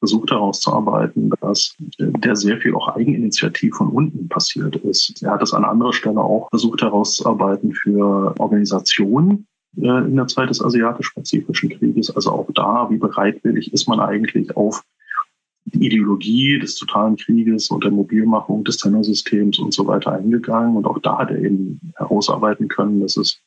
[0.04, 5.24] versucht herauszuarbeiten, dass der sehr viel auch Eigeninitiativ von unten passiert ist.
[5.24, 9.48] Er hat es an anderer Stelle auch versucht herauszuarbeiten für Organisationen,
[9.78, 12.14] äh, in der Zeit des asiatisch-pazifischen Krieges.
[12.14, 14.84] Also auch da, wie bereitwillig ist man eigentlich auf
[15.64, 20.76] die Ideologie des totalen Krieges und der Mobilmachung des Tennorsystems und so weiter eingegangen.
[20.76, 23.40] Und auch da hat er eben herausarbeiten können, dass es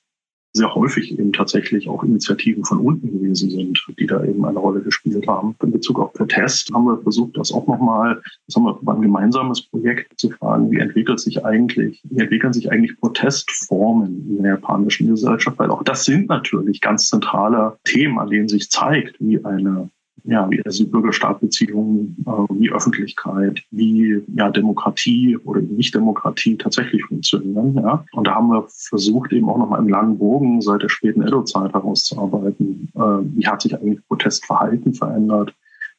[0.52, 4.80] sehr häufig eben tatsächlich auch Initiativen von unten gewesen sind, die da eben eine Rolle
[4.80, 5.54] gespielt haben.
[5.62, 9.02] In Bezug auf Protest haben wir versucht, das auch nochmal, das haben wir über ein
[9.02, 14.52] gemeinsames Projekt zu fragen, wie entwickelt sich eigentlich, wie entwickeln sich eigentlich Protestformen in der
[14.52, 15.58] japanischen Gesellschaft?
[15.58, 19.90] Weil auch das sind natürlich ganz zentrale Themen, an denen sich zeigt, wie eine
[20.26, 27.74] ja, wie also Bürgerstaatbeziehungen, äh, wie Öffentlichkeit, wie ja, Demokratie oder Nicht-Demokratie tatsächlich funktionieren.
[27.76, 28.04] Ja.
[28.12, 31.72] Und da haben wir versucht, eben auch nochmal im langen Bogen seit der späten Edo-Zeit
[31.72, 35.54] herauszuarbeiten, äh, wie hat sich eigentlich Protestverhalten verändert,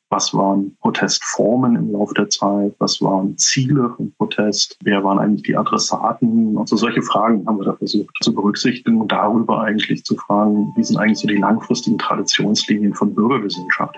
[0.09, 5.43] was waren Protestformen im Laufe der Zeit, was waren Ziele von Protest, wer waren eigentlich
[5.43, 10.05] die Adressaten und so solche Fragen haben wir da versucht zu berücksichtigen und darüber eigentlich
[10.05, 13.97] zu fragen, wie sind eigentlich so die langfristigen Traditionslinien von Bürgergesellschaft.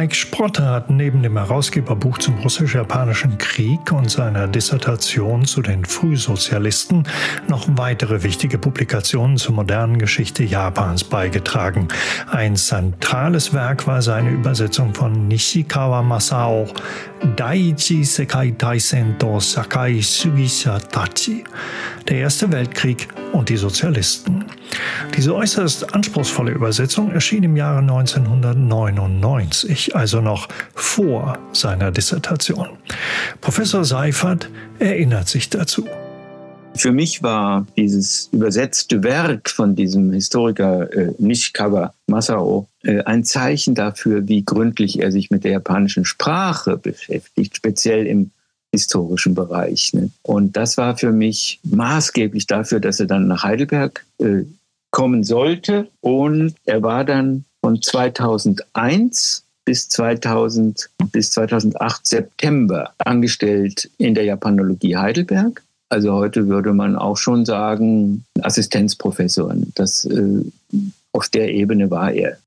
[0.00, 7.06] Mike Sprotter hat neben dem Herausgeberbuch zum russisch-japanischen Krieg und seiner Dissertation zu den Frühsozialisten
[7.48, 11.88] noch weitere wichtige Publikationen zur modernen Geschichte Japans beigetragen.
[12.30, 16.66] Ein zentrales Werk war seine Übersetzung von Nishikawa Masao
[17.20, 21.44] Daiichi Sekai Taisen to Sakai Sugisha Tachi,
[22.08, 24.44] der Erste Weltkrieg und die Sozialisten.
[25.14, 32.68] Diese äußerst anspruchsvolle Übersetzung erschien im Jahre 1999, also noch vor seiner Dissertation.
[33.40, 34.48] Professor Seifert
[34.78, 35.86] erinnert sich dazu.
[36.76, 43.74] Für mich war dieses übersetzte Werk von diesem Historiker äh, Nishikawa Masao äh, ein Zeichen
[43.74, 48.30] dafür, wie gründlich er sich mit der japanischen Sprache beschäftigt, speziell im
[48.72, 49.92] historischen Bereich.
[49.92, 50.10] Ne?
[50.22, 54.44] Und das war für mich maßgeblich dafür, dass er dann nach Heidelberg äh,
[54.90, 55.88] kommen sollte.
[56.00, 64.96] Und er war dann von 2001 bis 2000 bis 2008 September angestellt in der Japanologie
[64.96, 65.62] Heidelberg.
[65.90, 69.54] Also heute würde man auch schon sagen Assistenzprofessor.
[69.74, 70.44] Das äh,
[71.12, 72.38] auf der Ebene war er.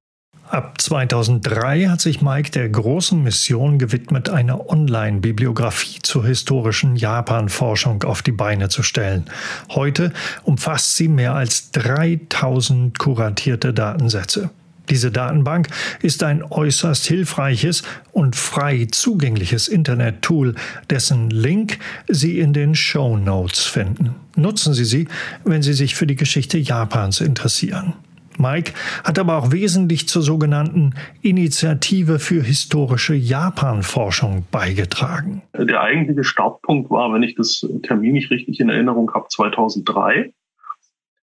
[0.49, 8.21] Ab 2003 hat sich Mike der großen Mission gewidmet, eine Online-Bibliografie zur historischen Japan-Forschung auf
[8.21, 9.25] die Beine zu stellen.
[9.71, 10.13] Heute
[10.43, 14.51] umfasst sie mehr als 3000 kuratierte Datensätze.
[14.89, 15.67] Diese Datenbank
[16.01, 20.55] ist ein äußerst hilfreiches und frei zugängliches Internet-Tool,
[20.89, 24.15] dessen Link Sie in den Show Notes finden.
[24.35, 25.07] Nutzen Sie sie,
[25.45, 27.93] wenn Sie sich für die Geschichte Japans interessieren.
[28.37, 28.73] Mike
[29.03, 35.43] hat aber auch wesentlich zur sogenannten Initiative für historische Japan-Forschung beigetragen.
[35.53, 40.33] Der eigentliche Startpunkt war, wenn ich das Termin nicht richtig in Erinnerung habe, 2003.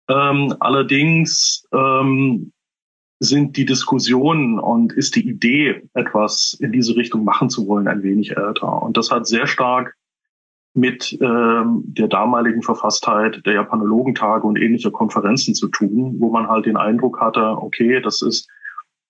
[0.08, 2.52] Ähm, allerdings ähm,
[3.20, 8.02] sind die Diskussionen und ist die Idee, etwas in diese Richtung machen zu wollen, ein
[8.02, 8.82] wenig älter.
[8.82, 9.94] Und das hat sehr stark
[10.72, 16.64] mit ähm, der damaligen Verfasstheit der Japanologentage und ähnlicher Konferenzen zu tun, wo man halt
[16.64, 18.48] den Eindruck hatte, okay, das ist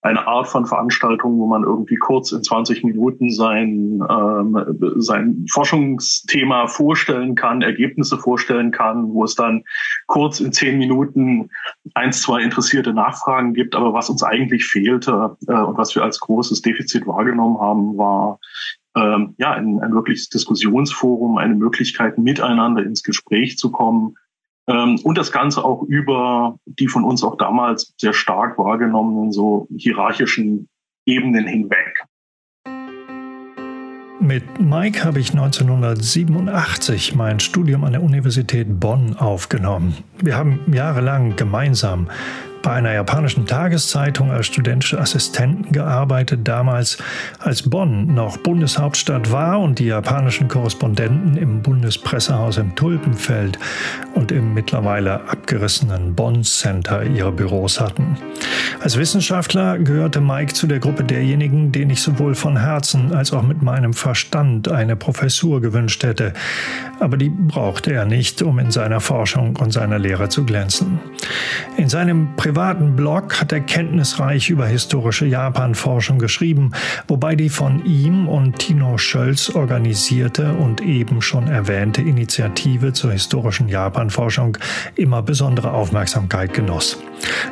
[0.03, 6.69] eine Art von Veranstaltung, wo man irgendwie kurz in 20 Minuten sein, ähm, sein Forschungsthema
[6.69, 9.65] vorstellen kann, Ergebnisse vorstellen kann, wo es dann
[10.07, 11.51] kurz in 10 Minuten
[11.95, 13.75] eins, zwei interessierte Nachfragen gibt.
[13.75, 18.39] Aber was uns eigentlich fehlte äh, und was wir als großes Defizit wahrgenommen haben, war
[18.97, 24.17] ähm, ja, ein, ein wirkliches Diskussionsforum, eine Möglichkeit, miteinander ins Gespräch zu kommen
[24.71, 30.69] und das Ganze auch über die von uns auch damals sehr stark wahrgenommenen so hierarchischen
[31.07, 32.05] Ebenen hinweg.
[34.21, 39.97] Mit Mike habe ich 1987 mein Studium an der Universität Bonn aufgenommen.
[40.21, 42.09] Wir haben jahrelang gemeinsam
[42.63, 46.99] bei einer japanischen Tageszeitung als studentische Assistenten gearbeitet, damals
[47.39, 53.59] als Bonn noch Bundeshauptstadt war und die japanischen Korrespondenten im Bundespressehaus im Tulpenfeld
[54.15, 58.17] und im mittlerweile abgerissenen Bonn Center ihre Büros hatten.
[58.81, 63.43] Als Wissenschaftler gehörte Mike zu der Gruppe derjenigen, denen ich sowohl von Herzen als auch
[63.43, 66.33] mit meinem Verstand eine Professur gewünscht hätte.
[67.01, 71.01] Aber die brauchte er nicht, um in seiner Forschung und seiner Lehre zu glänzen.
[71.77, 76.73] In seinem privaten Blog hat er kenntnisreich über historische Japanforschung geschrieben,
[77.09, 83.69] wobei die von ihm und Tino Schölz organisierte und eben schon erwähnte Initiative zur historischen
[83.69, 84.59] Japanforschung
[84.95, 86.99] immer besondere Aufmerksamkeit genoss.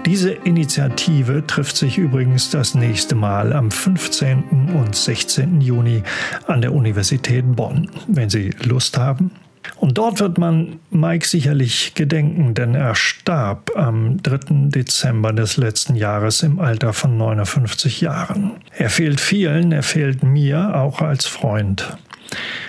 [0.06, 4.70] Diese Initiative trifft sich übrigens das nächste Mal am 15.
[4.74, 5.60] und 16.
[5.60, 6.02] Juni
[6.46, 7.90] an der Universität Bonn.
[8.06, 9.30] Wenn Sie Lust haben,
[9.76, 14.68] und dort wird man Mike sicherlich gedenken, denn er starb am 3.
[14.68, 18.52] Dezember des letzten Jahres im Alter von 59 Jahren.
[18.76, 21.96] Er fehlt vielen, er fehlt mir auch als Freund.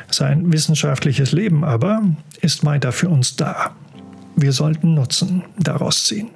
[0.09, 2.01] Sein wissenschaftliches Leben aber
[2.41, 3.71] ist weiter für uns da.
[4.35, 6.29] Wir sollten Nutzen daraus ziehen.